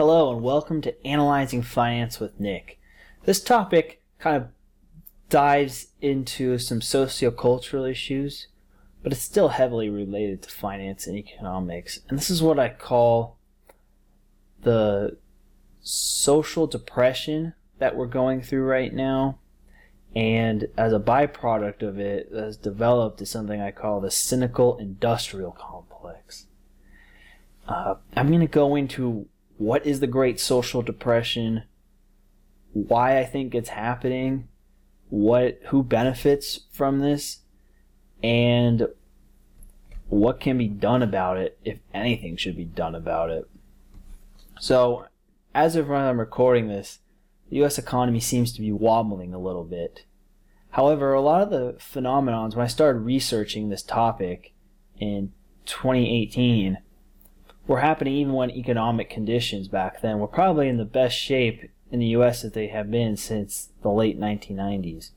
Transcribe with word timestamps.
Hello 0.00 0.32
and 0.32 0.40
welcome 0.40 0.80
to 0.80 1.06
Analyzing 1.06 1.60
Finance 1.60 2.18
with 2.20 2.40
Nick. 2.40 2.80
This 3.26 3.38
topic 3.38 4.00
kind 4.18 4.34
of 4.34 4.48
dives 5.28 5.88
into 6.00 6.56
some 6.56 6.80
sociocultural 6.80 7.86
issues, 7.86 8.46
but 9.02 9.12
it's 9.12 9.20
still 9.20 9.50
heavily 9.50 9.90
related 9.90 10.40
to 10.40 10.50
finance 10.50 11.06
and 11.06 11.18
economics. 11.18 12.00
And 12.08 12.16
this 12.16 12.30
is 12.30 12.42
what 12.42 12.58
I 12.58 12.70
call 12.70 13.36
the 14.62 15.18
social 15.82 16.66
depression 16.66 17.52
that 17.78 17.94
we're 17.94 18.06
going 18.06 18.40
through 18.40 18.64
right 18.64 18.94
now. 18.94 19.38
And 20.16 20.68
as 20.78 20.94
a 20.94 20.98
byproduct 20.98 21.82
of 21.82 21.98
it, 22.00 22.30
has 22.32 22.56
developed 22.56 23.20
is 23.20 23.28
something 23.28 23.60
I 23.60 23.70
call 23.70 24.00
the 24.00 24.10
cynical 24.10 24.78
industrial 24.78 25.52
complex. 25.52 26.46
Uh, 27.68 27.96
I'm 28.16 28.28
going 28.28 28.40
to 28.40 28.46
go 28.46 28.76
into 28.76 29.28
what 29.60 29.84
is 29.84 30.00
the 30.00 30.06
Great 30.06 30.40
Social 30.40 30.80
Depression, 30.80 31.64
why 32.72 33.18
I 33.18 33.26
think 33.26 33.54
it's 33.54 33.68
happening, 33.68 34.48
what 35.10 35.60
who 35.66 35.82
benefits 35.82 36.60
from 36.72 37.00
this, 37.00 37.40
and 38.22 38.88
what 40.08 40.40
can 40.40 40.56
be 40.56 40.66
done 40.66 41.02
about 41.02 41.36
it, 41.36 41.58
if 41.62 41.78
anything 41.92 42.38
should 42.38 42.56
be 42.56 42.64
done 42.64 42.94
about 42.94 43.28
it. 43.28 43.50
So, 44.58 45.04
as 45.54 45.76
of 45.76 45.88
when 45.88 46.00
I'm 46.00 46.20
recording 46.20 46.68
this, 46.68 47.00
the 47.50 47.56
U.S. 47.56 47.76
economy 47.76 48.20
seems 48.20 48.54
to 48.54 48.62
be 48.62 48.72
wobbling 48.72 49.34
a 49.34 49.38
little 49.38 49.64
bit. 49.64 50.06
However, 50.70 51.12
a 51.12 51.20
lot 51.20 51.42
of 51.42 51.50
the 51.50 51.74
phenomenons, 51.74 52.56
when 52.56 52.64
I 52.64 52.68
started 52.68 53.00
researching 53.00 53.68
this 53.68 53.82
topic 53.82 54.54
in 54.98 55.32
2018, 55.66 56.78
were 57.70 57.78
happening 57.78 58.14
even 58.14 58.32
when 58.32 58.50
economic 58.50 59.08
conditions 59.08 59.68
back 59.68 60.00
then 60.00 60.18
were 60.18 60.26
probably 60.26 60.68
in 60.68 60.76
the 60.76 60.84
best 60.84 61.16
shape 61.16 61.70
in 61.92 62.00
the 62.00 62.06
U.S. 62.06 62.42
that 62.42 62.52
they 62.52 62.66
have 62.66 62.90
been 62.90 63.16
since 63.16 63.68
the 63.82 63.90
late 63.90 64.18
1990s. 64.18 65.12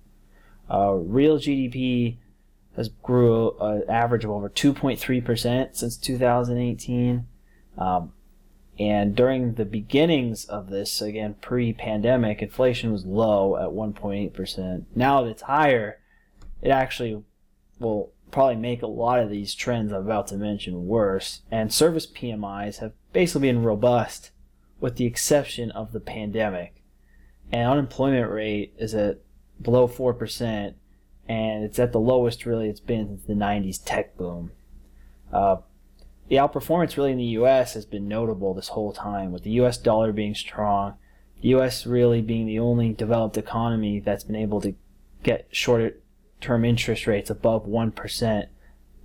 Uh, 0.71 0.91
real 0.91 1.39
GDP 1.39 2.17
has 2.75 2.89
grew 2.89 3.57
an 3.59 3.83
average 3.89 4.23
of 4.23 4.29
over 4.29 4.49
2.3% 4.49 5.75
since 5.75 5.97
2018. 5.97 7.25
Um, 7.75 8.13
and 8.77 9.15
during 9.15 9.55
the 9.55 9.65
beginnings 9.65 10.45
of 10.45 10.69
this, 10.69 11.01
again, 11.01 11.33
pre 11.41 11.73
pandemic, 11.73 12.43
inflation 12.43 12.91
was 12.91 13.03
low 13.03 13.57
at 13.57 13.69
1.8%. 13.69 14.83
Now 14.93 15.23
that 15.23 15.29
it's 15.31 15.41
higher, 15.41 15.97
it 16.61 16.69
actually 16.69 17.23
will 17.79 18.12
probably 18.33 18.55
make 18.55 18.81
a 18.81 18.87
lot 18.87 19.19
of 19.19 19.29
these 19.29 19.53
trends 19.53 19.93
I'm 19.93 20.01
about 20.01 20.27
to 20.27 20.37
mention 20.37 20.87
worse. 20.87 21.41
And 21.51 21.71
service 21.71 22.07
PMIs 22.07 22.79
have 22.79 22.91
basically 23.13 23.47
been 23.47 23.63
robust, 23.63 24.31
with 24.81 24.97
the 24.97 25.05
exception 25.05 25.71
of 25.71 25.93
the 25.93 25.99
pandemic. 25.99 26.83
And 27.51 27.69
unemployment 27.69 28.31
rate 28.31 28.73
is 28.77 28.95
at 28.95 29.19
below 29.61 29.87
4%, 29.87 30.73
and 31.29 31.63
it's 31.63 31.79
at 31.79 31.91
the 31.91 31.99
lowest 31.99 32.45
really 32.45 32.67
it's 32.67 32.79
been 32.79 33.07
since 33.07 33.23
the 33.23 33.33
90s 33.33 33.79
tech 33.85 34.17
boom. 34.17 34.51
Uh, 35.31 35.57
the 36.27 36.37
outperformance 36.37 36.97
really 36.97 37.11
in 37.11 37.17
the 37.19 37.23
U.S. 37.25 37.75
has 37.75 37.85
been 37.85 38.07
notable 38.07 38.55
this 38.55 38.69
whole 38.69 38.93
time, 38.93 39.31
with 39.31 39.43
the 39.43 39.51
U.S. 39.51 39.77
dollar 39.77 40.11
being 40.11 40.33
strong, 40.33 40.95
the 41.41 41.49
U.S. 41.49 41.85
really 41.85 42.21
being 42.21 42.47
the 42.47 42.59
only 42.59 42.93
developed 42.93 43.37
economy 43.37 43.99
that's 43.99 44.23
been 44.23 44.35
able 44.35 44.59
to 44.61 44.73
get 45.21 45.47
shorter 45.51 45.97
term 46.43 46.63
interest 46.65 47.07
rates 47.07 47.29
above 47.29 47.65
1%, 47.65 48.47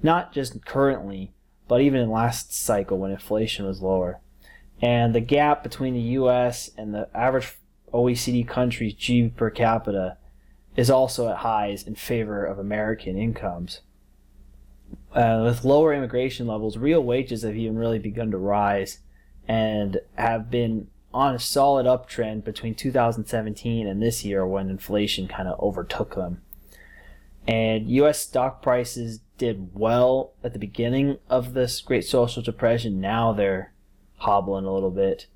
not 0.03 0.33
just 0.33 0.64
currently, 0.64 1.33
but 1.67 1.81
even 1.81 2.00
in 2.00 2.11
last 2.11 2.53
cycle 2.53 2.98
when 2.98 3.11
inflation 3.11 3.64
was 3.64 3.81
lower. 3.81 4.20
And 4.81 5.14
the 5.14 5.20
gap 5.20 5.62
between 5.62 5.94
the 5.94 6.00
US 6.00 6.70
and 6.77 6.94
the 6.94 7.09
average 7.14 7.56
OECD 7.92 8.47
country's 8.47 8.94
GDP 8.94 9.34
per 9.34 9.50
capita 9.50 10.16
is 10.77 10.91
also 10.91 11.28
at 11.28 11.39
highs 11.39 11.83
in 11.86 11.94
favor 11.94 12.44
of 12.44 12.59
American 12.59 13.16
incomes. 13.16 13.81
Uh, 15.12 15.43
with 15.44 15.65
lower 15.65 15.94
immigration 15.94 16.47
levels, 16.47 16.78
real 16.78 17.03
wages 17.03 17.43
have 17.43 17.56
even 17.56 17.77
really 17.77 17.98
begun 17.98 18.31
to 18.31 18.38
rise 18.38 19.00
and 19.47 19.98
have 20.16 20.50
been 20.50 20.88
on 21.12 21.34
a 21.34 21.38
solid 21.38 21.87
uptrend 21.87 22.44
between 22.44 22.75
2017 22.75 23.87
and 23.87 24.03
this 24.03 24.25
year 24.25 24.47
when 24.47 24.69
inflation 24.69 25.27
kind 25.27 25.48
of 25.48 25.59
overtook 25.60 26.15
them. 26.15 26.43
And 27.48 27.88
U.S. 27.88 28.19
stock 28.19 28.60
prices 28.60 29.20
did 29.38 29.70
well 29.72 30.34
at 30.44 30.53
the 30.53 30.59
beginning 30.59 31.16
of 31.31 31.54
this 31.54 31.81
great 31.81 32.04
social 32.04 32.42
depression. 32.42 33.00
Now 33.00 33.32
they're 33.32 33.72
hobbling 34.19 34.66
a 34.66 34.72
little 34.72 34.91
bit. 34.91 35.28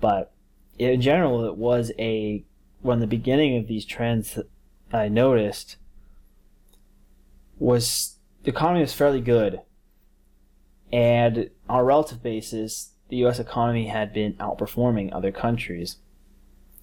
But 0.00 0.32
in 0.78 1.02
general, 1.02 1.44
it 1.44 1.56
was 1.56 1.92
a, 1.98 2.42
when 2.80 3.00
the 3.00 3.06
beginning 3.06 3.58
of 3.58 3.66
these 3.66 3.84
trends 3.84 4.38
I 4.94 5.08
noticed 5.08 5.76
was 7.58 8.16
the 8.44 8.50
economy 8.50 8.80
was 8.80 8.94
fairly 8.94 9.20
good. 9.20 9.60
And 10.90 11.50
on 11.68 11.80
a 11.80 11.84
relative 11.84 12.22
basis, 12.22 12.92
the 13.10 13.18
U.S. 13.18 13.38
economy 13.38 13.88
had 13.88 14.14
been 14.14 14.32
outperforming 14.34 15.14
other 15.14 15.30
countries. 15.30 15.98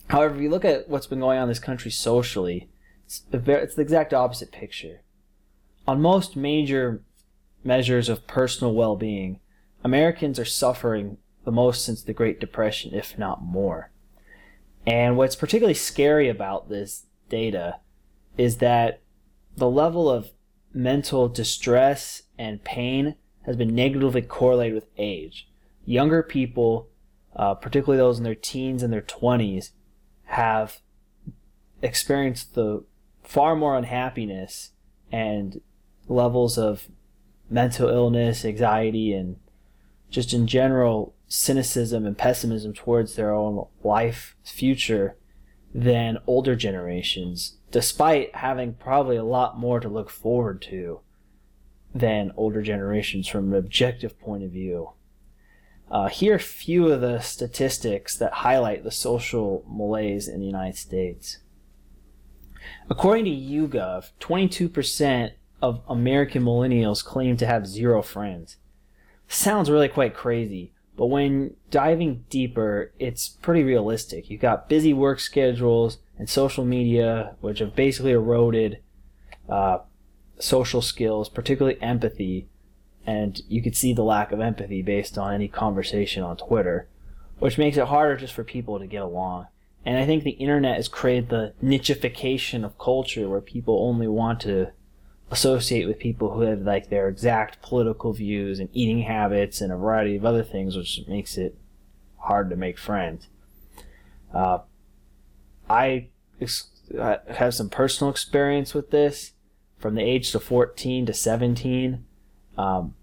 However, 0.09 0.35
if 0.35 0.41
you 0.41 0.51
look 0.51 0.63
at 0.63 0.87
what's 0.87 1.07
been 1.07 1.21
going 1.21 1.39
on 1.39 1.45
in 1.45 1.49
this 1.49 1.59
country 1.59 1.89
socially, 1.89 2.69
it's 3.07 3.19
the, 3.19 3.38
very, 3.38 3.63
it's 3.63 3.75
the 3.75 3.81
exact 3.81 4.13
opposite 4.13 4.51
picture. 4.51 5.00
On 5.88 6.01
most 6.01 6.35
major 6.35 7.01
measures 7.63 8.09
of 8.09 8.28
personal 8.28 8.73
well 8.73 8.97
being, 8.97 9.40
Americans 9.81 10.38
are 10.38 10.45
suffering 10.45 11.17
the 11.46 11.51
most 11.51 11.85
since 11.85 12.03
the 12.03 12.12
Great 12.12 12.41
Depression, 12.41 12.94
if 12.94 13.17
not 13.17 13.41
more. 13.41 13.91
And 14.85 15.16
what's 15.16 15.38
particularly 15.38 15.73
scary 15.73 16.28
about 16.28 16.67
this 16.67 17.06
data 17.29 17.79
is 18.38 18.57
that 18.57 19.00
the 19.56 19.69
level 19.69 20.09
of 20.09 20.31
mental 20.73 21.29
distress 21.29 22.23
and 22.38 22.66
pain 22.66 23.16
has 23.46 23.56
been 23.56 23.73
negatively 23.73 24.22
correlated 24.22 24.75
with 24.75 24.90
age. 24.97 25.47
Younger 25.85 26.23
people, 26.23 26.90
uh, 27.38 27.53
particularly 27.53 27.97
those 27.97 28.17
in 28.17 28.25
their 28.25 28.35
teens 28.35 28.84
and 28.84 28.91
their 28.91 29.01
20s, 29.01 29.72
have 30.25 30.81
experienced 31.81 32.53
the 32.53 32.84
far 33.27 33.55
more 33.55 33.77
unhappiness 33.77 34.71
and 35.11 35.61
levels 36.07 36.57
of 36.57 36.88
mental 37.49 37.89
illness, 37.89 38.45
anxiety, 38.45 39.13
and 39.13 39.35
just 40.09 40.33
in 40.33 40.47
general 40.47 41.13
cynicism 41.27 42.05
and 42.05 42.17
pessimism 42.17 42.73
towards 42.73 43.16
their 43.16 43.33
own 43.33 43.67
life 43.83 44.35
future 44.43 45.17
than 45.73 46.17
older 46.25 46.55
generations, 46.55 47.57
despite 47.69 48.33
having 48.35 48.73
probably 48.73 49.17
a 49.17 49.23
lot 49.23 49.59
more 49.59 49.81
to 49.81 49.89
look 49.89 50.09
forward 50.09 50.61
to 50.61 51.01
than 51.93 52.31
older 52.37 52.61
generations 52.61 53.27
from 53.27 53.51
an 53.51 53.59
objective 53.59 54.17
point 54.19 54.43
of 54.43 54.51
view. 54.51 54.91
Uh, 55.91 56.07
here 56.07 56.33
are 56.33 56.37
a 56.37 56.39
few 56.39 56.87
of 56.87 57.01
the 57.01 57.19
statistics 57.19 58.17
that 58.17 58.33
highlight 58.33 58.83
the 58.83 58.91
social 58.91 59.66
malaise 59.67 60.27
in 60.27 60.39
the 60.39 60.45
United 60.45 60.77
States. 60.77 61.39
According 62.89 63.25
to 63.25 63.31
YouGov, 63.31 64.11
22% 64.19 65.31
of 65.61 65.81
American 65.88 66.44
millennials 66.44 67.03
claim 67.03 67.38
to 67.38 67.45
have 67.45 67.67
zero 67.67 68.01
friends. 68.01 68.57
Sounds 69.28 69.69
really 69.69 69.89
quite 69.89 70.13
crazy, 70.13 70.73
but 70.95 71.07
when 71.07 71.55
diving 71.69 72.25
deeper, 72.29 72.91
it's 73.00 73.29
pretty 73.29 73.63
realistic. 73.63 74.29
You've 74.29 74.41
got 74.41 74.69
busy 74.69 74.94
work 74.94 75.19
schedules 75.19 75.97
and 76.17 76.29
social 76.29 76.66
media, 76.66 77.35
which 77.41 77.59
have 77.59 77.75
basically 77.75 78.11
eroded 78.11 78.79
uh, 79.49 79.79
social 80.39 80.81
skills, 80.81 81.29
particularly 81.29 81.81
empathy, 81.81 82.47
and 83.05 83.41
you 83.47 83.61
could 83.61 83.75
see 83.75 83.94
the 83.94 84.03
lack 84.03 84.31
of 84.31 84.39
empathy 84.39 84.81
based 84.81 85.17
on 85.17 85.34
any 85.34 85.47
conversation 85.47 86.23
on 86.23 86.38
Twitter, 86.38 86.88
which 87.39 87.57
makes 87.57 87.78
it 87.78 87.87
harder 87.87 88.17
just 88.17 88.34
for 88.34 88.43
people 88.43 88.79
to 88.79 88.87
get 88.87 89.02
along. 89.02 89.47
And 89.85 89.97
I 89.97 90.06
think 90.06 90.24
the 90.24 90.32
internet 90.32 90.76
has 90.76 90.88
created 90.88 91.29
the 91.29 91.53
nichification 91.64 92.66
of 92.66 92.78
culture 92.78 93.29
where 93.29 93.41
people 93.41 93.88
only 93.88 94.08
want 94.08 94.41
to 94.41 94.72
associate 95.32 95.88
with 95.88 96.00
people 96.00 96.34
who 96.34 96.41
have 96.41 96.62
like 96.62 96.90
their 96.90 97.08
exact 97.08 97.62
political 97.62 98.14
views 98.14 98.59
and 98.59 98.70
eating 98.74 99.02
habits 99.02 99.62
and 99.62 99.72
a 99.72 99.78
variety 99.78 100.16
of 100.16 100.26
other 100.26 100.44
things, 100.44 100.76
which 100.76 101.02
makes 101.08 101.38
it 101.38 101.58
hard 102.20 102.50
to 102.50 102.56
make 102.56 102.78
friends. 102.78 103.28
Uh, 104.34 104.59
I 105.70 106.08
ex- 106.41 106.70
have 107.29 107.53
some 107.53 107.70
personal 107.70 108.12
experience 108.12 108.74
with 108.74 108.91
this 108.91 109.34
from 109.78 109.96
the 109.96 110.02
age 110.02 110.34
of 110.34 110.44
14 110.44 111.06
to 111.06 111.14
17. 111.14 112.06
Um, 112.58 112.96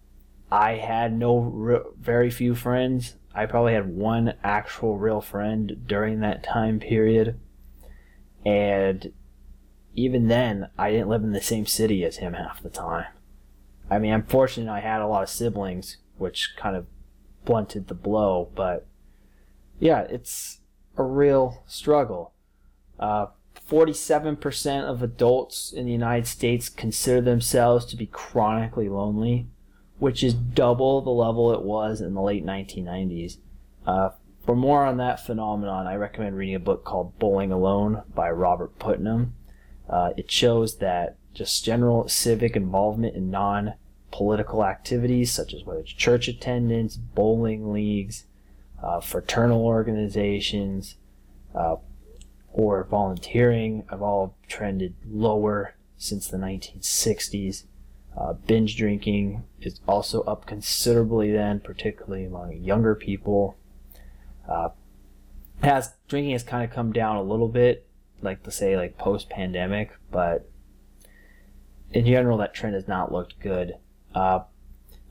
I 0.51 0.73
had 0.73 1.17
no 1.17 1.39
re- 1.39 1.81
very 2.01 2.31
few 2.31 2.55
friends. 2.55 3.15
I 3.35 3.47
probably 3.47 3.75
had 3.75 3.89
one 3.89 4.35
actual 4.45 4.97
real 4.97 5.21
friend 5.21 5.85
during 5.87 6.21
that 6.21 6.45
time 6.45 6.79
period. 6.79 7.39
And 8.45 9.13
even 9.95 10.29
then, 10.29 10.69
I 10.79 10.91
didn't 10.91 11.09
live 11.09 11.25
in 11.25 11.33
the 11.33 11.41
same 11.41 11.67
city 11.67 12.05
as 12.05 12.19
him 12.19 12.35
half 12.35 12.63
the 12.63 12.71
time. 12.71 13.07
I 13.91 13.99
mean, 13.99 14.13
I'm 14.13 14.25
fortunate 14.25 14.73
I 14.73 14.81
had 14.81 15.01
a 15.01 15.07
lot 15.07 15.23
of 15.23 15.29
siblings, 15.29 15.99
which 16.17 16.55
kind 16.57 16.77
of 16.77 16.87
blunted 17.45 17.89
the 17.89 17.95
blow, 17.95 18.51
but 18.55 18.87
yeah, 19.79 20.03
it's 20.03 20.61
a 20.97 21.03
real 21.03 21.63
struggle. 21.67 22.33
Uh, 22.99 23.27
47% 23.69 24.85
of 24.85 25.03
adults 25.03 25.73
in 25.73 25.87
the 25.87 25.93
United 25.93 26.27
States 26.27 26.69
consider 26.69 27.21
themselves 27.21 27.85
to 27.87 27.97
be 27.97 28.07
chronically 28.07 28.89
lonely, 28.89 29.47
which 30.05 30.23
is 30.23 30.35
double 30.35 31.01
the 31.01 31.09
level 31.09 31.51
it 31.55 31.63
was 31.63 32.03
in 32.03 32.13
the 32.13 32.21
late 32.21 32.45
1990s. 32.45 33.39
Uh, 33.87 34.11
for 34.45 34.55
more 34.55 34.85
on 34.85 34.99
that 34.99 35.25
phenomenon, 35.25 35.87
I 35.87 35.95
recommend 35.95 36.37
reading 36.37 36.57
a 36.57 36.61
book 36.61 36.85
called 36.85 37.19
Bowling 37.19 37.51
Alone 37.51 38.03
by 38.15 38.31
Robert 38.31 38.79
Putnam. 38.79 39.33
Uh, 39.89 40.11
it 40.15 40.31
shows 40.31 40.77
that 40.77 41.17
just 41.33 41.65
general 41.65 42.07
civic 42.07 42.55
involvement 42.55 43.17
in 43.17 43.31
non 43.31 43.77
political 44.11 44.63
activities, 44.63 45.33
such 45.33 45.55
as 45.55 45.65
whether 45.65 45.81
it's 45.81 45.91
church 45.91 46.29
attendance, 46.29 46.97
bowling 46.97 47.73
leagues, 47.73 48.27
uh, 48.83 49.01
fraternal 49.01 49.65
organizations, 49.65 50.97
uh, 51.55 51.77
or 52.53 52.85
volunteering, 52.85 53.85
have 53.89 54.03
all 54.03 54.37
trended 54.49 54.97
lower 55.11 55.77
since 55.97 56.29
the 56.29 56.37
1960s. 56.37 57.65
Uh, 58.17 58.33
binge 58.33 58.77
drinking 58.77 59.43
is 59.61 59.81
also 59.89 60.23
up 60.23 60.47
considerably 60.47 61.33
then, 61.33 61.61
particularly 61.61 62.25
among 62.25 62.53
younger 62.53 62.95
people. 62.95 63.57
Uh, 64.49 64.69
has 65.63 65.95
drinking 66.09 66.33
has 66.33 66.43
kind 66.43 66.65
of 66.65 66.71
come 66.71 66.93
down 66.93 67.17
a 67.17 67.23
little 67.23 67.49
bit, 67.49 67.87
like 68.23 68.43
to 68.43 68.51
say 68.51 68.77
like 68.77 68.99
post 68.99 69.29
pandemic, 69.31 69.93
but 70.11 70.49
in 71.91 72.07
general 72.07 72.39
that 72.39 72.55
trend 72.55 72.75
has 72.75 72.87
not 72.87 73.13
looked 73.13 73.39
good. 73.41 73.75
Uh, 74.15 74.41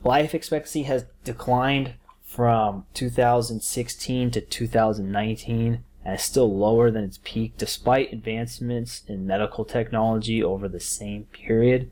life 0.02 0.34
expectancy 0.34 0.84
has 0.84 1.04
declined 1.24 1.94
from 2.22 2.86
2016 2.94 4.30
to 4.30 4.40
2019 4.40 5.84
and 6.04 6.14
is 6.14 6.22
still 6.22 6.56
lower 6.56 6.90
than 6.90 7.04
its 7.04 7.20
peak 7.22 7.54
despite 7.56 8.12
advancements 8.12 9.02
in 9.08 9.26
medical 9.26 9.64
technology 9.64 10.42
over 10.42 10.68
the 10.68 10.80
same 10.80 11.24
period. 11.24 11.90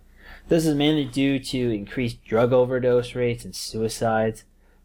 This 0.49 0.67
is 0.67 0.75
mainly 0.75 1.05
due 1.05 1.39
to 1.39 1.71
increased 1.71 2.25
drug 2.25 2.53
overdose 2.53 3.15
rates 3.15 3.45
and 3.45 3.55
suicides. 3.55 4.45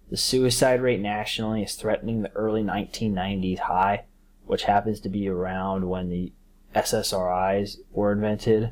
The 0.09 0.17
suicide 0.17 0.81
rate 0.81 1.01
nationally 1.01 1.63
is 1.63 1.75
threatening 1.75 2.21
the 2.21 2.31
early 2.33 2.63
1990s 2.63 3.59
high, 3.59 4.05
which 4.45 4.63
happens 4.63 5.01
to 5.01 5.09
be 5.09 5.27
around 5.27 5.89
when 5.89 6.09
the 6.09 6.31
SSRIs 6.73 7.77
were 7.91 8.13
invented. 8.13 8.71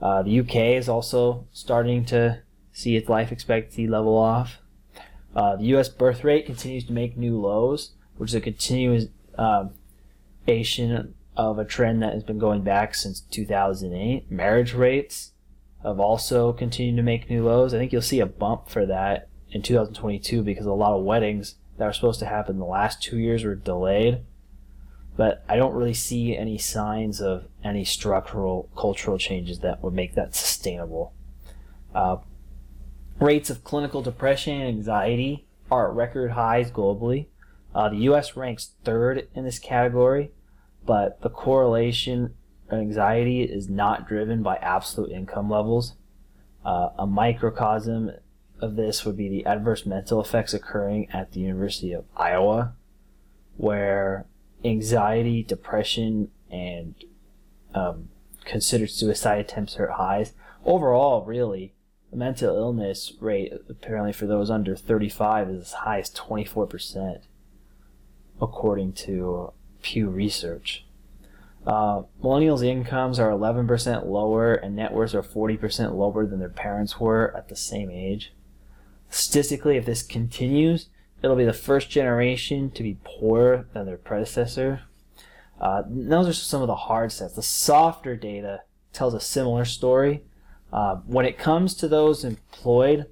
Uh, 0.00 0.22
the 0.22 0.40
UK 0.40 0.56
is 0.76 0.88
also 0.88 1.46
starting 1.52 2.04
to 2.06 2.42
see 2.72 2.96
its 2.96 3.08
life 3.08 3.30
expectancy 3.30 3.86
level 3.86 4.16
off. 4.16 4.58
Uh, 5.34 5.56
the 5.56 5.64
U.S. 5.64 5.88
birth 5.88 6.24
rate 6.24 6.46
continues 6.46 6.84
to 6.84 6.92
make 6.92 7.16
new 7.16 7.40
lows, 7.40 7.92
which 8.16 8.30
is 8.30 8.34
a 8.34 8.40
continuation 8.40 9.12
um, 9.36 11.14
of 11.36 11.58
a 11.58 11.64
trend 11.64 12.02
that 12.02 12.14
has 12.14 12.24
been 12.24 12.38
going 12.38 12.62
back 12.62 12.94
since 12.94 13.20
2008. 13.20 14.30
Marriage 14.30 14.74
rates 14.74 15.32
have 15.82 16.00
also 16.00 16.52
continued 16.52 16.96
to 16.96 17.02
make 17.02 17.30
new 17.30 17.44
lows. 17.44 17.72
I 17.72 17.78
think 17.78 17.92
you'll 17.92 18.02
see 18.02 18.20
a 18.20 18.26
bump 18.26 18.68
for 18.68 18.84
that 18.86 19.28
in 19.50 19.62
2022 19.62 20.42
because 20.42 20.66
a 20.66 20.72
lot 20.72 20.96
of 20.96 21.04
weddings 21.04 21.56
that 21.78 21.86
were 21.86 21.92
supposed 21.92 22.20
to 22.20 22.26
happen 22.26 22.58
the 22.58 22.64
last 22.64 23.02
two 23.02 23.18
years 23.18 23.44
were 23.44 23.54
delayed. 23.54 24.22
But 25.16 25.44
I 25.48 25.56
don't 25.56 25.74
really 25.74 25.94
see 25.94 26.36
any 26.36 26.58
signs 26.58 27.20
of 27.20 27.46
any 27.64 27.84
structural 27.84 28.68
cultural 28.76 29.18
changes 29.18 29.60
that 29.60 29.82
would 29.82 29.94
make 29.94 30.14
that 30.14 30.34
sustainable. 30.34 31.12
Uh, 31.94 32.18
rates 33.20 33.50
of 33.50 33.64
clinical 33.64 34.02
depression 34.02 34.60
and 34.60 34.68
anxiety 34.68 35.46
are 35.70 35.88
at 35.88 35.96
record 35.96 36.32
highs 36.32 36.70
globally. 36.70 37.26
Uh, 37.74 37.88
the 37.88 37.96
U.S. 37.96 38.36
ranks 38.36 38.72
third 38.84 39.28
in 39.34 39.44
this 39.44 39.58
category, 39.58 40.30
but 40.86 41.20
the 41.20 41.30
correlation 41.30 42.34
anxiety 42.70 43.42
is 43.42 43.68
not 43.68 44.06
driven 44.06 44.42
by 44.42 44.56
absolute 44.56 45.10
income 45.10 45.50
levels. 45.50 45.94
Uh, 46.64 46.90
a 46.98 47.06
microcosm 47.06 48.10
of 48.60 48.76
this 48.76 49.04
would 49.04 49.16
be 49.16 49.28
the 49.28 49.46
adverse 49.46 49.86
mental 49.86 50.20
effects 50.20 50.52
occurring 50.52 51.08
at 51.10 51.32
the 51.32 51.40
University 51.40 51.92
of 51.92 52.04
Iowa, 52.16 52.74
where 53.56 54.26
anxiety, 54.64 55.42
depression, 55.42 56.30
and 56.50 56.94
um, 57.74 58.08
considered 58.44 58.90
suicide 58.90 59.40
attempts 59.40 59.78
are 59.78 59.90
at 59.90 59.96
highs. 59.96 60.32
Overall, 60.64 61.24
really, 61.24 61.74
the 62.10 62.16
mental 62.16 62.56
illness 62.56 63.12
rate, 63.20 63.52
apparently 63.68 64.12
for 64.12 64.26
those 64.26 64.50
under 64.50 64.74
35, 64.74 65.50
is 65.50 65.60
as 65.60 65.72
high 65.72 66.00
as 66.00 66.10
24%, 66.10 67.20
according 68.40 68.92
to 68.94 69.52
Pew 69.82 70.08
Research. 70.08 70.84
Uh, 71.68 72.04
millennials' 72.24 72.64
incomes 72.64 73.18
are 73.18 73.30
11% 73.30 74.06
lower, 74.06 74.54
and 74.54 74.74
net 74.74 74.90
worths 74.90 75.14
are 75.14 75.22
40% 75.22 75.94
lower 75.94 76.24
than 76.24 76.38
their 76.38 76.48
parents 76.48 76.98
were 76.98 77.36
at 77.36 77.48
the 77.48 77.56
same 77.56 77.90
age. 77.90 78.32
Statistically, 79.10 79.76
if 79.76 79.84
this 79.84 80.02
continues, 80.02 80.88
it'll 81.22 81.36
be 81.36 81.44
the 81.44 81.52
first 81.52 81.90
generation 81.90 82.70
to 82.70 82.82
be 82.82 82.96
poorer 83.04 83.66
than 83.74 83.84
their 83.84 83.98
predecessor. 83.98 84.80
Uh, 85.60 85.82
those 85.86 86.26
are 86.26 86.32
some 86.32 86.62
of 86.62 86.68
the 86.68 86.74
hard 86.74 87.10
stats. 87.10 87.34
The 87.34 87.42
softer 87.42 88.16
data 88.16 88.62
tells 88.94 89.12
a 89.12 89.20
similar 89.20 89.66
story. 89.66 90.22
Uh, 90.72 90.96
when 91.04 91.26
it 91.26 91.36
comes 91.36 91.74
to 91.74 91.88
those 91.88 92.24
employed, 92.24 93.08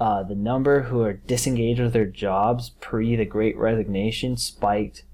uh, 0.00 0.24
the 0.24 0.34
number 0.34 0.82
who 0.82 1.02
are 1.02 1.12
disengaged 1.12 1.80
with 1.80 1.92
their 1.92 2.06
jobs 2.06 2.70
pre 2.80 3.14
the 3.14 3.24
Great 3.24 3.56
Resignation 3.56 4.36
spiked 4.36 5.04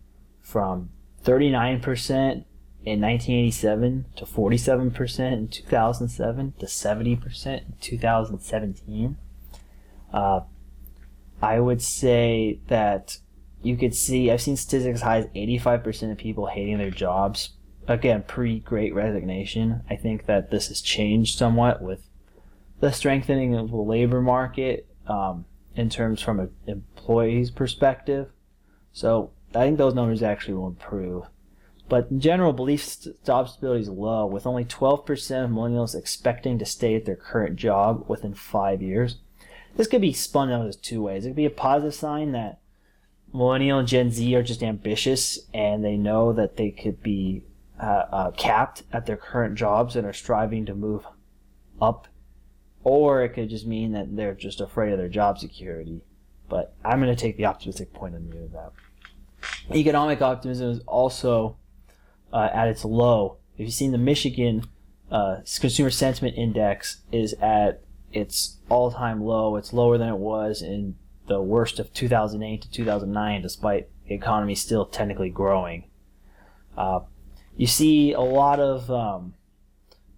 from 0.40 0.88
39% 1.22 2.44
in 2.84 3.00
1987 3.00 4.06
to 4.16 4.24
47% 4.24 5.32
in 5.32 5.48
2007 5.48 6.54
to 6.58 6.66
70% 6.66 7.46
in 7.46 7.74
2017. 7.80 9.16
Uh, 10.12 10.40
I 11.42 11.60
would 11.60 11.82
say 11.82 12.60
that 12.68 13.18
you 13.62 13.76
could 13.76 13.94
see, 13.94 14.30
I've 14.30 14.40
seen 14.40 14.56
statistics 14.56 14.96
as 14.96 15.02
high 15.02 15.18
as 15.18 15.26
85% 15.26 16.12
of 16.12 16.18
people 16.18 16.46
hating 16.46 16.78
their 16.78 16.90
jobs. 16.90 17.50
Again, 17.86 18.24
pre 18.26 18.60
great 18.60 18.94
resignation. 18.94 19.82
I 19.90 19.96
think 19.96 20.26
that 20.26 20.50
this 20.50 20.68
has 20.68 20.80
changed 20.80 21.36
somewhat 21.36 21.82
with 21.82 22.08
the 22.80 22.92
strengthening 22.92 23.54
of 23.54 23.70
the 23.70 23.76
labor 23.76 24.22
market 24.22 24.86
um, 25.06 25.44
in 25.74 25.90
terms 25.90 26.22
from 26.22 26.40
an 26.40 26.50
employee's 26.66 27.50
perspective. 27.50 28.30
So 28.92 29.32
I 29.54 29.64
think 29.64 29.78
those 29.78 29.94
numbers 29.94 30.22
actually 30.22 30.54
will 30.54 30.68
improve. 30.68 31.25
But 31.90 32.20
general, 32.20 32.52
belief 32.52 32.85
stability 32.85 33.82
is 33.82 33.88
low, 33.88 34.25
with 34.25 34.47
only 34.47 34.64
12% 34.64 35.44
of 35.44 35.50
millennials 35.50 35.97
expecting 35.97 36.56
to 36.61 36.64
stay 36.64 36.94
at 36.94 37.04
their 37.04 37.16
current 37.16 37.56
job 37.56 38.04
within 38.06 38.32
five 38.32 38.80
years. 38.80 39.16
This 39.76 39.88
could 39.88 40.00
be 40.00 40.12
spun 40.12 40.52
out 40.52 40.68
as 40.68 40.76
two 40.76 41.02
ways. 41.02 41.26
It 41.26 41.30
could 41.30 41.37
be 41.37 41.47
a 41.47 41.50
positive 41.50 41.94
sign 41.97 42.30
that 42.30 42.61
millennial 43.32 43.80
and 43.80 43.88
Gen 43.88 44.12
Z 44.12 44.32
are 44.37 44.42
just 44.42 44.62
ambitious 44.62 45.40
and 45.52 45.85
they 45.85 45.97
know 45.97 46.32
that 46.32 46.56
they 46.56 46.70
could 46.70 47.02
be 47.02 47.42
uh, 47.82 48.04
uh, 48.12 48.30
capped 48.32 48.85
at 48.92 49.06
their 49.06 49.16
current 49.16 49.56
jobs 49.56 49.97
and 49.97 50.06
are 50.06 50.12
striving 50.12 50.66
to 50.66 50.75
move 50.76 51.04
up. 51.82 52.06
Or 52.85 53.25
it 53.25 53.30
could 53.30 53.50
just 53.50 53.66
mean 53.66 53.90
that 53.92 54.14
they're 54.14 54.35
just 54.35 54.61
afraid 54.61 54.92
of 54.92 54.99
their 54.99 55.09
job 55.09 55.40
security. 55.40 56.02
But 56.49 56.73
I'm 56.85 57.00
going 57.00 57.14
to 57.14 57.20
take 57.20 57.37
the 57.37 57.47
optimistic 57.47 57.92
point 57.92 58.14
of 58.14 58.23
view 58.23 58.44
of 58.44 58.52
that. 58.52 58.73
Economic 59.75 60.23
optimism 60.23 60.70
is 60.70 60.80
also 60.87 61.56
uh, 62.32 62.49
at 62.52 62.68
its 62.68 62.84
low. 62.84 63.38
If 63.54 63.60
you've 63.66 63.75
seen 63.75 63.92
the 63.92 63.99
Michigan 63.99 64.64
uh, 65.10 65.38
Consumer 65.60 65.90
Sentiment 65.90 66.37
Index 66.37 67.02
is 67.10 67.34
at 67.34 67.82
its 68.12 68.58
all-time 68.68 69.22
low. 69.22 69.56
It's 69.56 69.72
lower 69.72 69.99
than 69.99 70.08
it 70.08 70.18
was 70.18 70.62
in 70.62 70.96
the 71.26 71.40
worst 71.40 71.78
of 71.78 71.92
2008 71.92 72.62
to 72.62 72.70
2009, 72.70 73.42
despite 73.42 73.88
the 74.08 74.14
economy 74.14 74.54
still 74.54 74.87
technically 74.87 75.30
growing. 75.30 75.84
Uh, 76.76 77.00
you 77.56 77.66
see 77.66 78.12
a 78.12 78.20
lot 78.20 78.58
of 78.60 78.90
um, 78.90 79.34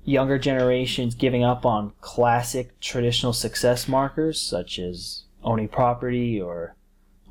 younger 0.05 0.39
generations 0.39 1.15
giving 1.15 1.45
up 1.45 1.67
on 1.67 1.93
classic 2.01 2.79
traditional 2.81 3.33
success 3.33 3.89
markers 3.89 4.41
such 4.41 4.79
as 4.79 5.25
owning 5.43 5.69
property 5.69 6.41
or 6.41 6.77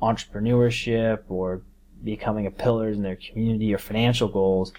entrepreneurship 0.00 1.22
or 1.28 1.62
becoming 2.04 2.46
a 2.46 2.50
pillar 2.50 2.88
in 2.88 3.02
their 3.02 3.16
community 3.16 3.72
or 3.74 3.78
financial 3.78 4.28
goals 4.28 4.72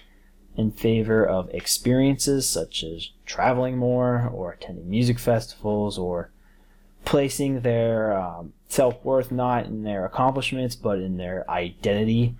in 0.56 0.70
favor 0.70 1.26
of 1.26 1.50
experiences 1.50 2.48
such 2.48 2.84
as 2.84 3.10
traveling 3.26 3.76
more 3.76 4.30
or 4.32 4.52
attending 4.52 4.88
music 4.88 5.18
festivals 5.18 5.98
or 5.98 6.30
placing 7.04 7.60
their 7.60 8.16
um, 8.16 8.52
self 8.68 9.04
worth 9.04 9.30
not 9.30 9.66
in 9.66 9.82
their 9.82 10.04
accomplishments 10.04 10.76
but 10.76 10.98
in 10.98 11.16
their 11.16 11.48
identity. 11.50 12.36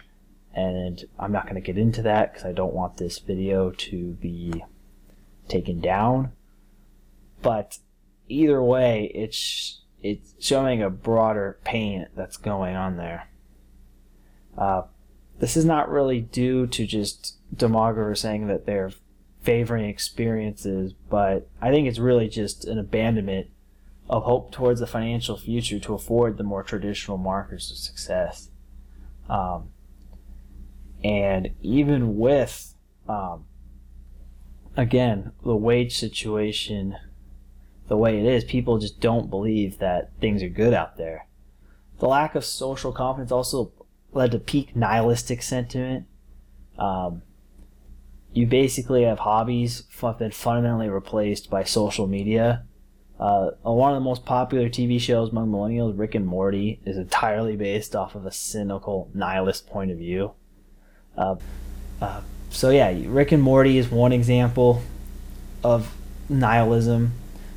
And 0.54 1.04
I'm 1.18 1.32
not 1.32 1.44
going 1.44 1.56
to 1.56 1.60
get 1.60 1.78
into 1.78 2.02
that 2.02 2.32
because 2.32 2.46
I 2.46 2.52
don't 2.52 2.74
want 2.74 2.96
this 2.96 3.18
video 3.18 3.70
to 3.70 4.12
be 4.12 4.64
taken 5.48 5.80
down. 5.80 6.32
But 7.42 7.78
either 8.28 8.62
way, 8.62 9.10
it's 9.14 9.80
it's 10.02 10.34
showing 10.38 10.82
a 10.82 10.90
broader 10.90 11.58
pain 11.64 12.06
that's 12.14 12.36
going 12.36 12.76
on 12.76 12.96
there. 12.96 13.28
Uh, 14.56 14.82
this 15.38 15.56
is 15.56 15.64
not 15.64 15.90
really 15.90 16.20
due 16.20 16.66
to 16.68 16.86
just 16.86 17.36
demographers 17.54 18.18
saying 18.18 18.46
that 18.46 18.66
they're 18.66 18.92
favoring 19.42 19.84
experiences, 19.84 20.92
but 21.10 21.48
I 21.60 21.70
think 21.70 21.86
it's 21.86 21.98
really 21.98 22.28
just 22.28 22.64
an 22.64 22.78
abandonment 22.78 23.48
of 24.08 24.24
hope 24.24 24.52
towards 24.52 24.80
the 24.80 24.86
financial 24.86 25.36
future 25.36 25.78
to 25.80 25.94
afford 25.94 26.36
the 26.36 26.44
more 26.44 26.62
traditional 26.62 27.18
markers 27.18 27.70
of 27.70 27.76
success. 27.76 28.50
Um, 29.28 29.70
and 31.02 31.50
even 31.60 32.16
with, 32.18 32.74
um, 33.08 33.46
again, 34.76 35.32
the 35.42 35.56
wage 35.56 35.96
situation 35.96 36.96
the 37.88 37.96
way 37.96 38.18
it 38.18 38.24
is, 38.24 38.44
people 38.44 38.78
just 38.78 39.00
don't 39.00 39.28
believe 39.28 39.78
that 39.78 40.10
things 40.20 40.42
are 40.42 40.48
good 40.48 40.72
out 40.72 40.96
there. 40.96 41.26
The 41.98 42.06
lack 42.06 42.34
of 42.34 42.44
social 42.44 42.92
confidence 42.92 43.30
also 43.30 43.72
led 44.14 44.32
to 44.32 44.38
peak 44.38 44.74
nihilistic 44.74 45.42
sentiment. 45.42 46.06
Um, 46.78 47.22
you 48.32 48.46
basically 48.46 49.04
have 49.04 49.20
hobbies 49.20 49.84
have 50.00 50.18
been 50.18 50.30
fundamentally 50.30 50.88
replaced 50.88 51.50
by 51.50 51.64
social 51.64 52.06
media. 52.06 52.64
Uh, 53.18 53.50
one 53.62 53.92
of 53.92 53.96
the 53.96 54.04
most 54.04 54.24
popular 54.24 54.68
TV 54.68 55.00
shows 55.00 55.30
among 55.30 55.50
millennials, 55.50 55.96
Rick 55.96 56.16
and 56.16 56.26
Morty, 56.26 56.80
is 56.84 56.96
entirely 56.96 57.54
based 57.54 57.94
off 57.94 58.16
of 58.16 58.26
a 58.26 58.32
cynical 58.32 59.08
nihilist 59.14 59.68
point 59.68 59.92
of 59.92 59.98
view. 59.98 60.32
Uh, 61.16 61.36
uh, 62.00 62.20
so 62.50 62.70
yeah, 62.70 62.92
Rick 63.06 63.30
and 63.30 63.42
Morty 63.42 63.78
is 63.78 63.88
one 63.88 64.12
example 64.12 64.82
of 65.62 65.94
nihilism. 66.28 67.12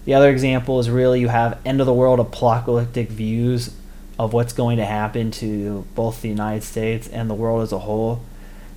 The 0.06 0.14
other 0.14 0.30
example 0.30 0.80
is 0.80 0.90
really 0.90 1.20
you 1.20 1.28
have 1.28 1.60
end 1.66 1.82
of 1.82 1.88
the 1.88 1.94
world 1.94 2.20
apocalyptic 2.20 3.10
views 3.10 3.76
of 4.20 4.34
what's 4.34 4.54
going 4.54 4.78
to 4.78 4.86
happen 4.86 5.32
to 5.32 5.86
both 5.94 6.22
the 6.22 6.30
United 6.30 6.64
States 6.64 7.08
and 7.08 7.30
the 7.30 7.36
world 7.36 7.62
as 7.62 7.72
a 7.72 7.80
whole. 7.80 8.24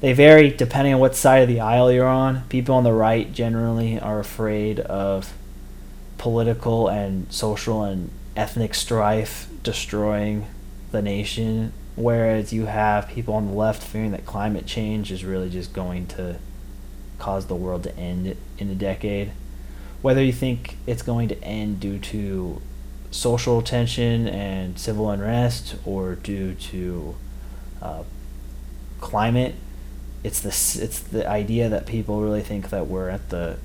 They 0.00 0.12
vary 0.12 0.50
depending 0.50 0.94
on 0.94 1.00
what 1.00 1.14
side 1.14 1.42
of 1.42 1.49
the 1.49 1.61
aisle 1.61 1.92
you're 1.92 2.06
on. 2.06 2.42
People 2.49 2.75
on 2.75 2.85
the 2.85 2.92
right 2.92 3.32
generally 3.32 3.99
are 3.99 4.18
afraid 4.18 4.80
of 4.80 5.32
political 6.18 6.88
and 6.88 7.30
social 7.32 7.82
and 7.82 8.11
ethnic 8.37 8.75
strife 8.75 9.49
destroying 9.62 10.47
the 10.90 11.02
nation, 11.02 11.73
whereas 11.97 12.52
you 12.52 12.66
have 12.66 13.09
people 13.09 13.35
on 13.35 13.47
the 13.47 13.52
left 13.52 13.82
fearing 13.82 14.11
that 14.11 14.26
climate 14.26 14.66
change 14.66 15.12
is 15.12 15.25
really 15.25 15.50
just 15.50 15.73
going 15.73 16.06
to 16.06 16.37
cause 17.18 17.47
the 17.47 17.54
world 17.54 17.82
to 17.85 17.97
end 17.97 18.37
in 18.59 18.70
a 18.70 18.75
decade. 18.75 19.32
Whether 20.02 20.23
you 20.23 20.32
think 20.32 20.76
it's 20.87 21.02
going 21.02 21.28
to 21.28 21.44
end 21.44 21.80
due 21.80 21.99
to 21.99 22.61
social 23.11 23.61
tension 23.61 24.29
and 24.29 24.79
civil 24.79 25.11
unrest 25.11 25.76
or 25.85 26.14
due 26.14 26.55
to 26.55 27.17
uh, 27.83 28.02
climate. 29.00 29.55
It's 30.23 30.40
the 30.40 30.49
it's 30.49 31.00
the 31.00 31.29
idea 31.29 31.69
that 31.69 31.87
people 31.87 32.21
really 32.21 32.43
think 32.43 32.71
that 32.71 32.87
we're 32.87 33.09
at 33.09 33.31
the 33.31 33.57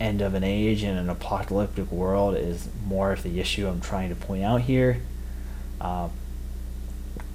end 0.00 0.20
of 0.20 0.34
an 0.34 0.44
age 0.44 0.82
and 0.82 0.98
an 0.98 1.08
apocalyptic 1.08 1.90
world 1.90 2.36
is 2.36 2.68
more 2.86 3.12
of 3.12 3.22
the 3.22 3.40
issue 3.40 3.66
I'm 3.66 3.80
trying 3.80 4.08
to 4.10 4.14
point 4.14 4.42
out 4.42 4.62
here. 4.62 5.00
Uh, 5.80 6.08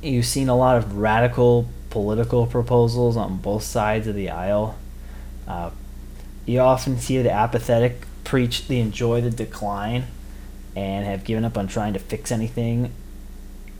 you've 0.01 0.25
seen 0.25 0.49
a 0.49 0.55
lot 0.55 0.77
of 0.77 0.97
radical 0.97 1.67
political 1.89 2.45
proposals 2.47 3.17
on 3.17 3.37
both 3.37 3.63
sides 3.63 4.07
of 4.07 4.15
the 4.15 4.29
aisle. 4.29 4.75
Uh, 5.47 5.71
you 6.45 6.59
often 6.59 6.97
see 6.97 7.21
the 7.21 7.31
apathetic 7.31 8.05
preach 8.23 8.67
the 8.67 8.79
enjoy 8.79 9.21
the 9.21 9.29
decline 9.29 10.05
and 10.75 11.05
have 11.05 11.23
given 11.23 11.43
up 11.45 11.57
on 11.57 11.67
trying 11.67 11.93
to 11.93 11.99
fix 11.99 12.31
anything 12.31 12.91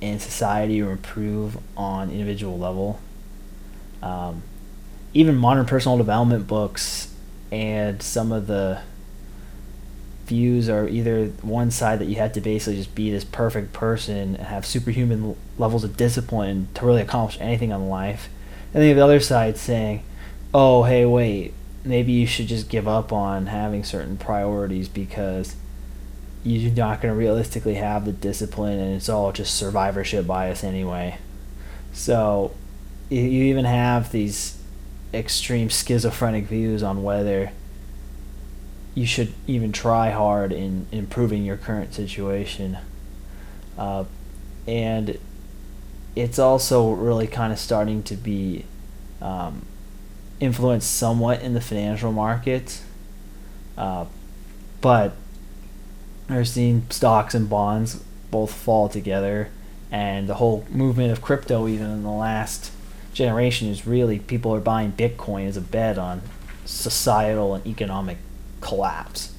in 0.02 0.20
society 0.20 0.82
or 0.82 0.92
improve 0.92 1.58
on 1.78 2.10
individual 2.10 2.58
level. 2.58 3.00
Um, 4.02 4.42
even 5.14 5.36
modern 5.36 5.66
personal 5.66 5.98
development 5.98 6.48
books 6.48 7.14
and 7.52 8.02
some 8.02 8.32
of 8.32 8.48
the 8.48 8.82
views 10.26 10.70
are 10.70 10.88
either 10.88 11.26
one 11.42 11.70
side 11.70 12.00
that 12.00 12.06
you 12.06 12.16
have 12.16 12.32
to 12.32 12.42
basically 12.42 12.78
just 12.78 12.96
be 12.96 13.12
this 13.12 13.26
perfect 13.26 13.74
person 13.74 14.36
and 14.36 14.38
have 14.38 14.66
superhuman 14.66 15.36
levels 15.58 15.84
of 15.84 15.98
discipline 15.98 16.70
to 16.74 16.86
really 16.86 17.02
accomplish 17.02 17.38
anything 17.42 17.72
in 17.72 17.90
life, 17.90 18.30
and 18.74 18.82
then 18.82 18.96
the 18.96 19.04
other 19.04 19.20
side 19.20 19.58
saying, 19.58 20.04
"Oh, 20.54 20.84
hey, 20.84 21.06
wait, 21.06 21.54
maybe 21.84 22.14
you 22.14 22.26
should 22.26 22.48
just 22.48 22.70
give 22.70 22.88
up 22.88 23.12
on 23.12 23.48
having 23.48 23.84
certain 23.84 24.16
priorities 24.16 24.88
because 24.88 25.56
you're 26.44 26.72
not 26.72 27.02
going 27.02 27.14
to 27.14 27.18
realistically 27.18 27.76
have 27.76 28.06
the 28.06 28.12
discipline 28.12 28.80
and 28.80 28.96
it's 28.96 29.10
all 29.10 29.32
just 29.32 29.56
survivorship 29.56 30.26
bias 30.26 30.64
anyway. 30.64 31.18
So 31.94 32.54
you 33.10 33.20
even 33.20 33.66
have 33.66 34.12
these 34.12 34.58
extreme 35.14 35.70
schizophrenic 35.70 36.46
views 36.46 36.82
on 36.82 37.04
whether 37.04 37.52
you 38.96 39.06
should 39.06 39.34
even 39.48 39.72
try 39.72 40.10
hard 40.10 40.52
in 40.52 40.88
improving 40.92 41.46
your 41.46 41.58
current 41.58 41.94
situation. 41.94 42.78
Uh, 43.78 44.06
and 44.68 45.18
it's 46.16 46.40
also 46.40 46.92
really 46.92 47.28
kind 47.28 47.54
of 47.54 47.60
starting 47.60 48.04
to 48.04 48.16
be 48.16 48.66
um, 49.22 49.66
influenced 50.40 50.94
somewhat 50.94 51.42
in 51.42 51.54
the 51.54 51.62
financial 51.62 52.12
markets. 52.12 52.84
Uh, 53.78 54.06
but 54.82 55.16
we're 56.36 56.46
seeing 56.46 56.86
stocks 56.90 57.34
and 57.34 57.50
bonds 57.50 58.04
both 58.30 58.54
fall 58.54 58.88
together, 58.88 59.50
and 59.92 60.28
the 60.28 60.36
whole 60.36 60.66
movement 60.70 61.12
of 61.12 61.22
crypto, 61.22 61.68
even 61.68 61.88
in 61.88 62.04
the 62.04 62.10
last 62.10 62.72
generation, 63.14 63.68
is 63.68 63.86
really 63.86 64.20
people 64.20 64.54
are 64.56 64.62
buying 64.62 64.94
Bitcoin 64.94 65.48
as 65.48 65.58
a 65.58 65.62
bet 65.62 65.98
on 65.98 66.22
societal 66.66 67.56
and 67.56 67.68
economic 67.68 68.18
collapse. 68.62 69.34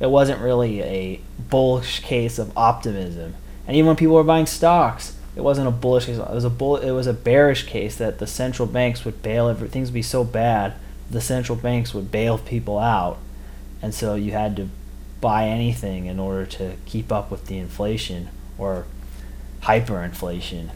It 0.00 0.10
wasn't 0.10 0.40
really 0.40 0.82
a 0.82 1.20
bullish 1.38 2.00
case 2.00 2.38
of 2.38 2.56
optimism, 2.56 3.34
and 3.66 3.76
even 3.76 3.86
when 3.88 3.96
people 3.96 4.16
were 4.16 4.24
buying 4.24 4.46
stocks, 4.46 5.16
it 5.36 5.40
wasn't 5.40 5.68
a 5.68 5.72
bullish 5.72 6.06
case. 6.06 6.18
It 6.18 6.30
was 6.30 6.44
a 6.44 6.50
bull. 6.50 6.76
It 6.76 6.92
was 6.92 7.06
a 7.06 7.12
bearish 7.12 7.64
case 7.64 7.96
that 7.96 8.18
the 8.18 8.26
central 8.26 8.68
banks 8.68 9.04
would 9.04 9.22
bail. 9.22 9.48
Every, 9.48 9.68
things 9.68 9.88
would 9.88 9.94
be 9.94 10.02
so 10.02 10.24
bad, 10.24 10.74
the 11.10 11.20
central 11.20 11.56
banks 11.56 11.94
would 11.94 12.10
bail 12.10 12.38
people 12.38 12.78
out, 12.78 13.18
and 13.80 13.94
so 13.94 14.14
you 14.14 14.32
had 14.32 14.56
to 14.56 14.68
buy 15.24 15.46
anything 15.46 16.04
in 16.04 16.20
order 16.20 16.44
to 16.44 16.76
keep 16.84 17.10
up 17.10 17.30
with 17.30 17.46
the 17.46 17.56
inflation 17.56 18.28
or 18.58 18.84
hyperinflation. 19.62 20.68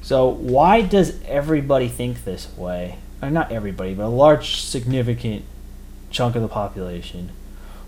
So 0.00 0.28
why 0.28 0.82
does 0.82 1.20
everybody 1.24 1.88
think 1.88 2.22
this 2.22 2.56
way? 2.56 2.98
Or 3.20 3.30
not 3.30 3.50
everybody, 3.50 3.94
but 3.94 4.04
a 4.04 4.06
large 4.06 4.60
significant 4.60 5.44
chunk 6.08 6.36
of 6.36 6.42
the 6.42 6.46
population. 6.46 7.32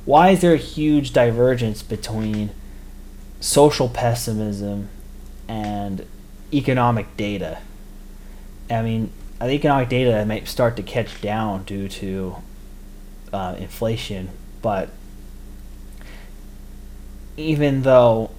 Why 0.05 0.31
is 0.31 0.41
there 0.41 0.55
a 0.55 0.57
huge 0.57 1.13
divergence 1.13 1.85
between 1.85 2.51
social 3.39 3.89
pessimism 3.89 4.89
and 5.47 6.05
economic 6.53 7.17
data? 7.17 7.59
I 8.69 8.83
mean, 8.83 9.13
the 9.39 9.51
economic 9.51 9.89
data 9.89 10.25
might 10.27 10.49
start 10.49 10.77
to 10.79 10.83
catch 10.83 11.21
down 11.21 11.63
due 11.63 11.87
to 11.91 12.39
uh, 13.33 13.55
inflation, 13.57 14.31
but 14.61 14.91
even 17.37 17.83
though 17.83 18.31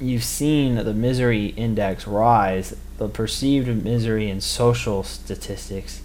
you've 0.00 0.24
seen 0.24 0.76
the 0.76 0.94
misery 0.94 1.46
index 1.46 2.06
rise, 2.06 2.76
the 2.98 3.08
perceived 3.08 3.84
misery 3.84 4.30
and 4.30 4.42
social 4.42 5.02
statistics 5.02 6.02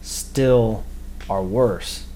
still 0.00 0.84
are 1.28 1.42
worse. 1.42 2.06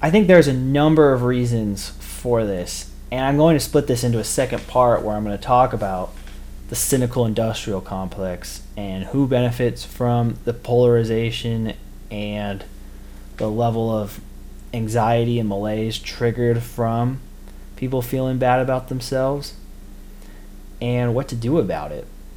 I 0.00 0.10
think 0.10 0.26
there's 0.26 0.48
a 0.48 0.52
number 0.52 1.12
of 1.12 1.22
reasons 1.22 1.90
for 1.90 2.44
this, 2.44 2.90
and 3.10 3.24
I'm 3.24 3.36
going 3.36 3.56
to 3.56 3.64
split 3.64 3.86
this 3.86 4.04
into 4.04 4.18
a 4.18 4.24
second 4.24 4.66
part 4.66 5.02
where 5.02 5.16
I'm 5.16 5.24
going 5.24 5.36
to 5.36 5.42
talk 5.42 5.72
about 5.72 6.12
the 6.68 6.76
cynical 6.76 7.24
industrial 7.24 7.80
complex 7.80 8.62
and 8.76 9.04
who 9.04 9.26
benefits 9.26 9.84
from 9.84 10.38
the 10.44 10.52
polarization 10.52 11.74
and 12.10 12.64
the 13.36 13.48
level 13.48 13.90
of 13.90 14.20
anxiety 14.74 15.38
and 15.38 15.48
malaise 15.48 15.98
triggered 15.98 16.62
from 16.62 17.20
people 17.76 18.02
feeling 18.02 18.38
bad 18.38 18.60
about 18.60 18.88
themselves 18.88 19.54
and 20.80 21.14
what 21.14 21.28
to 21.28 21.36
do 21.36 21.58
about 21.58 21.92
it. 21.92 22.06